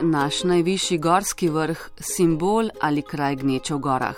[0.00, 4.16] naš najvišji gorski vrh, simbol ali kraj gneče v gorah.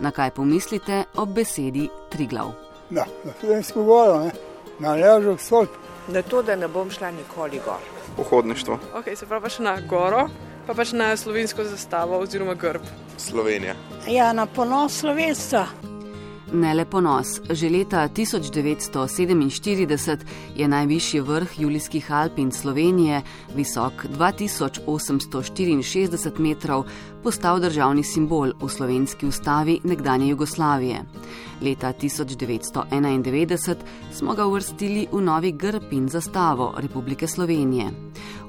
[0.00, 2.52] Na kaj pomislite ob besedi Triglav?
[2.90, 4.32] Da, na Slovensko goro, ne?
[4.78, 5.70] na Ležo stolp.
[6.08, 7.80] Na to, da ne bom šla nikoli gor.
[8.16, 8.78] Pohodništvo.
[8.94, 10.26] Ok, se pravi pač na goro,
[10.66, 12.82] pa pač na slovensko zastavo oziroma grb.
[13.18, 13.74] Slovenija.
[14.08, 15.66] Ja, na ponos slovenstva.
[16.52, 17.40] Ne le ponos.
[17.50, 20.18] Že leta 1947
[20.56, 23.22] je najvišji vrh Julijskih Alp in Slovenije,
[23.56, 26.84] visok 2864 metrov,
[27.22, 31.04] postal državni simbol v slovenski ustavi nekdanje Jugoslavije.
[31.62, 33.76] Leta 1991
[34.12, 37.90] smo ga uvrstili v novi grb in zastavo Republike Slovenije.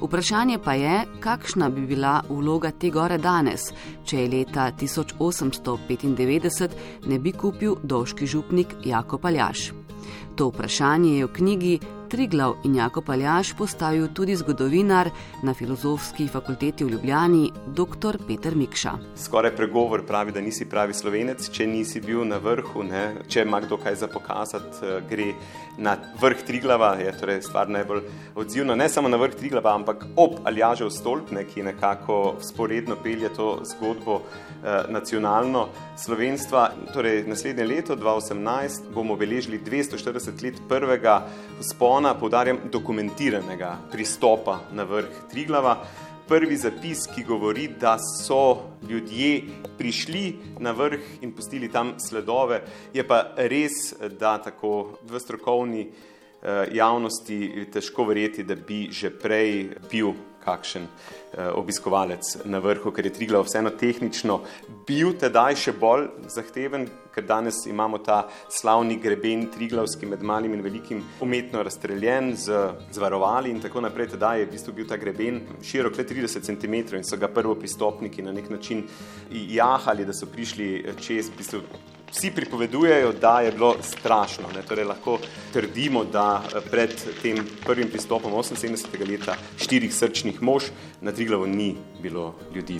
[0.01, 3.61] Vprašanje pa je, kakšna bi bila vloga te gore danes,
[4.05, 6.69] če je leta 1895
[7.05, 9.71] ne bi kupil dolžki župnik Jako Paljaš.
[10.35, 11.79] To vprašanje je v knjigi
[12.13, 15.09] Triglav in Jako Paljaš postavil tudi zgodovinar
[15.43, 18.17] na filozofski fakulteti v Ljubljani, dr.
[18.27, 18.91] Peter Mikša.
[19.15, 23.01] Skoraj pregovor pravi, da nisi pravi slovenec, če nisi bil na vrhu, ne?
[23.27, 25.31] če ima kdo kaj za pokazati, eh, gre
[25.77, 28.03] na vrh Triglava, je torej stvar najbolj
[28.35, 33.33] odzivna, ne samo na vrh Triglava, ampak ob Aljažev stolp, ne, ki nekako sporedno pelje
[33.33, 35.65] to zgodbo eh, nacionalno
[35.97, 36.69] slovenstva.
[36.93, 41.23] Torej, naslednje leto, 2018, bomo beležili 240 let prvega
[41.61, 45.77] spona zakona, poudarjam, dokumentiranega pristopa na vrh Triglava.
[46.27, 49.43] Prvi zapis, ki govori, da so ljudje
[49.77, 52.61] prišli na vrh in pustili tam sledove,
[52.93, 59.77] je pa res, da tako v strokovni eh, javnosti težko verjeti, da bi že prej
[59.91, 64.41] bil kakšen eh, obiskovalec na vrhu, ker je Triglav vseeno tehnično
[64.87, 70.65] bil tedaj še bolj zahteven, ker danes imamo ta slavni greben Triglavski med malim in
[70.65, 72.59] velikim umetno razstreljen z,
[72.91, 74.13] z varovali in tako naprej.
[74.15, 77.55] Tedaj je v bistvu bil ta greben širok le 30 cm in so ga prvo
[77.55, 78.85] pristopniki na nek način
[79.31, 81.65] jahali, da so prišli čez v bistvu
[82.13, 84.43] Vsi pripovedujejo, da je bilo strašno.
[84.55, 84.61] Ne?
[84.61, 85.17] Torej, lahko
[85.53, 89.09] trdimo, da eh, pred tem prvim pristopom 78.
[89.09, 90.63] leta štirih srčnih mož
[91.01, 92.79] na Triglavu ni bilo ljudi.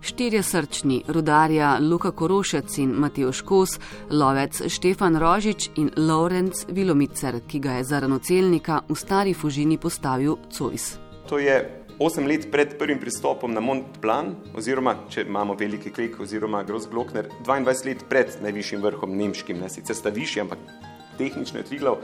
[0.00, 3.78] Štirje srčni, rudarja Luka Korošec in Matej Škos,
[4.10, 10.36] lovec Štefan Rožič in Lorenz Vilomicer, ki ga je za ranocelnika v stari fužini postavil
[10.52, 10.98] Cojs.
[11.28, 16.16] To je Osem let pred prvim pristopom na Mont Blanc, oziroma če imamo veliki klik,
[16.20, 20.58] oziroma Gross Glockner, 22 let pred najvišjim vrhom nemškim, ne sicer sta višji, ampak
[21.18, 22.00] tehnično je Triglav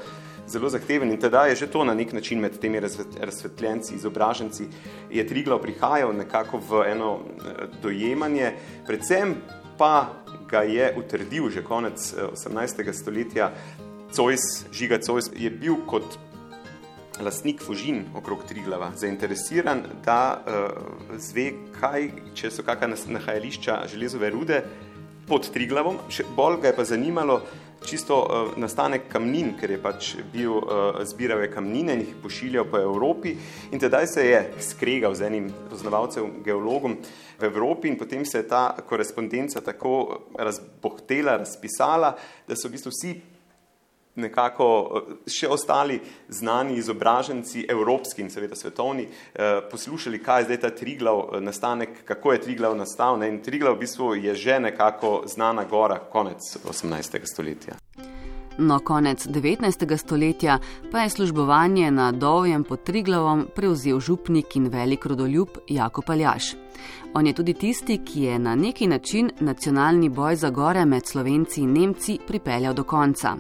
[0.47, 4.69] zelo zahteven in teda je že to na nek način med temi razsvetljenci, izobraženci,
[5.11, 8.55] je Triglav prihajal nekako v eno eh, dojemanje,
[8.87, 9.35] predvsem
[9.79, 12.87] pa ga je utrdil že konec 18.
[12.87, 13.51] Eh, stoletja
[14.15, 16.30] Cojs, Žiga Cojs je bil kot
[17.21, 21.51] lastnik Fužin okrog Triglava zainteresiran, da uh, zve,
[21.81, 24.63] kaj, če so kakšna nahajališča železove rude
[25.29, 26.01] pod Triglavom.
[26.11, 27.41] Še bolj ga je pa zanimalo
[27.87, 32.81] čisto uh, nastanek kamnin, ker je pač bil uh, zbiral kamnine in jih pošiljal po
[32.81, 33.35] Evropi.
[33.73, 36.99] In tedaj se je skregal z enim poznavalcem, geologom
[37.41, 39.95] v Evropi in potem se je ta korespondenca tako
[40.39, 42.15] razbohtela, razpisala,
[42.49, 43.15] da so v bistvu vsi
[44.21, 50.61] nekako eh, še ostali znani izobraženci, evropski in seveda svetovni, eh, poslušali, kaj je zdaj
[50.61, 53.19] ta Triglav eh, nastanek, kako je Triglav nastal.
[53.19, 53.29] Ne?
[53.29, 57.21] In Triglav v bistvu je že nekako znana gora konec 18.
[57.25, 57.75] stoletja.
[58.59, 59.97] No, konec 19.
[59.97, 60.59] stoletja
[60.93, 66.55] pa je službovanje na Dovjem pod Triglavom prevzel župnik in velik rodoljub Jakob Aljaš.
[67.15, 71.61] On je tudi tisti, ki je na neki način nacionalni boj za gore med Slovenci
[71.61, 73.37] in Nemci pripeljal do konca.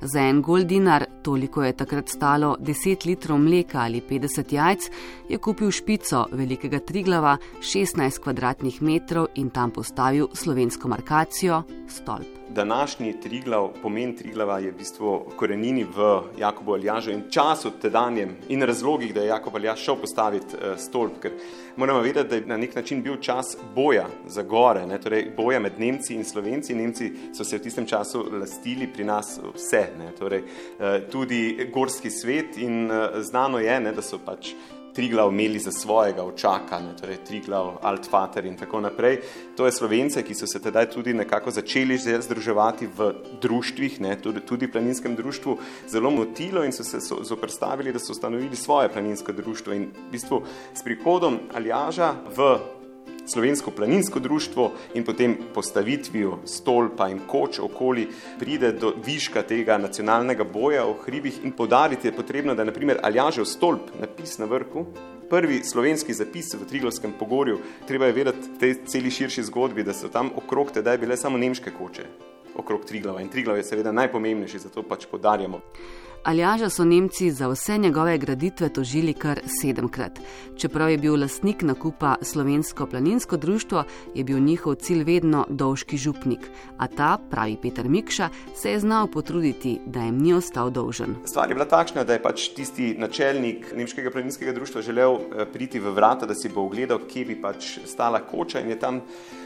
[0.00, 4.90] Za en gol dinar, toliko je takrat stalo 10 litrov mleka ali 50 jajc,
[5.28, 13.20] je kupil špico velikega Triglava 16 kvadratnih metrov in tam postavil slovensko markacijo stolp današnji
[13.20, 19.14] Triglav, pomen Triglava je v bistvu korenini v Jakobu Aljažu in času tedanjem in razlogih,
[19.14, 21.32] da je Jakob Aljaž šel postaviti uh, stolp, ker
[21.76, 24.98] moramo vedeti, da je na nek način bil čas boja za gore, ne?
[24.98, 26.74] torej boja med Nemci in Slovenci.
[26.74, 30.12] Nemci so se v tistem času lastili pri nas vse, ne?
[30.18, 34.54] torej uh, tudi gorski svet in uh, znano je, ne, da so pač
[34.94, 39.18] Triglav imeli za svojega očaka, ne, torej Triglav, Altvater in tako naprej.
[39.56, 43.10] To je slovence, ki so se tedaj tudi nekako začeli združevati v
[43.42, 45.58] društvih, ne, tudi, tudi planinskem društvu,
[45.90, 49.72] zelo motilo in so se so, zoprstavili, da so ustanovili svoje planinsko društvo.
[49.74, 50.42] In v bistvu
[50.74, 52.58] s prihodom Aljaža v
[53.26, 60.44] slovensko planinsko društvo in potem postavitvijo stolpa in koč okoli pride do viška tega nacionalnega
[60.44, 64.86] boja v hribih in podariti je potrebno, da naprimer Aljažev stolp, napis na vrhu,
[65.30, 67.58] prvi slovenski zapis v Triglavskem pogorju.
[67.88, 71.38] Treba je vedeti v tej celi širši zgodbi, da so tam okrog tedaj bile samo
[71.38, 72.04] nemške koče,
[72.56, 73.22] okrog Triglava.
[73.22, 75.60] In Triglav je seveda najpomembnejši, zato pač podarjamo.
[76.24, 80.20] Aljaža so Nemci za vse njegove graditve tožili kar sedemkrat.
[80.56, 83.84] Čeprav je bil lastnik nakupa Slovensko planinsko društvo,
[84.14, 86.38] je bil njihov cilj vedno dolžki župnik.
[86.78, 91.14] A ta, pravi Peter Mikša, se je znal potruditi, da jim ni ostal dolžen.
[91.24, 95.80] Stvar je bila takšna, da je pač tisti načelnik Nemškega planinskega društva želel eh, priti
[95.80, 99.02] v vrata, da si bo ogledal, kje bi pač stala koča in je tam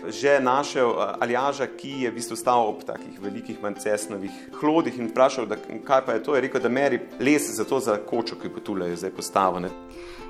[0.09, 5.11] že našel eh, Aljaža, ki je v bistvu stal ob takih velikih mancesnovih hlodih in
[5.11, 6.39] vprašal, da, kaj pa je to.
[6.39, 9.69] Je rekel, da meri les za to za kočo, ki bo tule zdaj postavljena.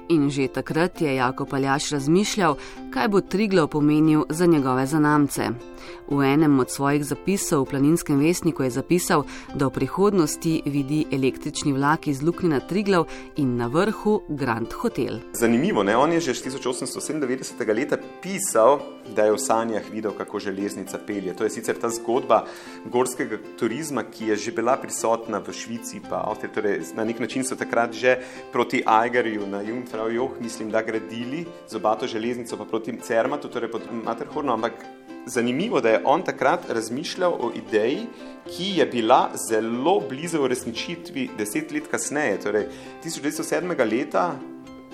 [0.08, 2.56] In že takrat je Jakob Aljaš razmišljal,
[2.90, 5.50] kaj bo Triglav pomenil za njegove zanamce.
[6.08, 9.24] V enem od svojih zapisov v planinskem vestniku je zapisal,
[9.54, 13.04] da v prihodnosti vidi električni vlak iz Luknina Triglav
[13.36, 15.20] in na vrhu Grand Hotel.
[15.32, 15.96] Zanimivo, ne?
[15.96, 17.74] on je že 1897.
[17.76, 18.80] leta pisal,
[19.16, 21.36] da je v sanjah videl, kako železnica pelje.
[21.36, 22.44] To je sicer ta zgodba
[22.84, 26.54] gorskega turizma, ki je že bila prisotna v Švici, pa Avstriji.
[26.54, 28.18] Torej, na nek način so takrat že
[28.52, 29.62] proti Aigerju na
[29.98, 34.72] Jungfrau Joh, mislim, da gradili z obato železnico, pa proti Cermatu, torej pod Materhornom, ampak
[35.26, 38.06] zanimivo, da je on takrat razmišljal o ideji,
[38.46, 42.38] ki je bila zelo blizu uresničitvi deset let kasneje.
[42.40, 42.68] Torej,
[43.04, 43.90] 1907.
[43.90, 44.38] leta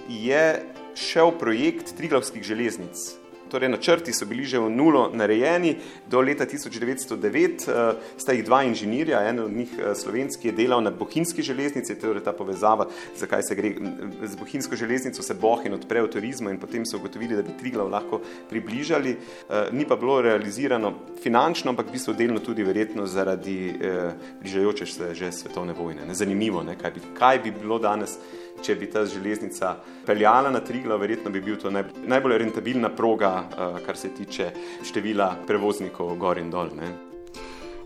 [0.09, 0.63] je
[0.95, 3.24] šel projekt Triglavskih železnic
[3.55, 5.77] torej načrti so bili že v nulo narejeni,
[6.11, 10.83] do leta 1909 uh, sta jih dva inženirja, en od njih uh, slovenski je delal
[10.83, 13.71] na bohinjski železnici, torej ta povezava, zakaj se gre
[14.23, 17.91] z bohinjsko železnico, se bohin odpre v turizmu in potem so ugotovili, da bi Triglav
[17.91, 18.21] lahko
[18.51, 19.15] približali.
[19.15, 23.75] Uh, ni pa bilo realizirano finančno, ampak v bistvu delno tudi verjetno zaradi
[24.41, 26.07] bližajoče se že svetovne vojne.
[26.07, 28.19] Ne, zanimivo, ne, kaj, bi, kaj bi bilo danes
[28.63, 33.81] če bi ta železnica peljala na Triglav, verjetno bi bil to najbolj rentabilna proga, eh,
[33.87, 34.51] kar se tiče
[34.85, 36.71] števila prevoznikov gor in dol.
[36.77, 36.93] Ne.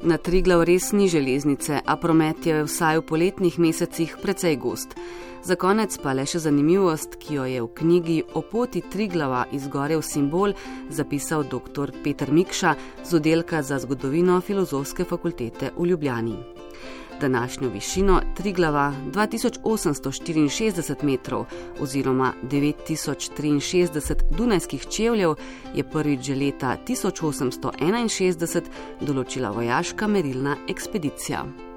[0.03, 4.95] Na Triglav res ni železnice, a promet je vsaj v poletnih mesecih precej gost.
[5.43, 10.03] Za konec pa le še zanimivost, ki jo je v knjigi O poti Triglava izgorel
[10.03, 10.55] simbol
[10.91, 11.95] zapisal dr.
[12.05, 12.75] Peter Mikša
[13.05, 16.58] z oddelka za zgodovino Filozofske fakultete v Ljubljani.
[17.21, 21.45] Današnjo višino Triglava 2864 metrov
[21.81, 25.35] oziroma 9063 dunajskih čevljev
[25.75, 28.63] je prvič že leta 1861
[29.01, 31.68] določila vojaška merilna ekspedicija.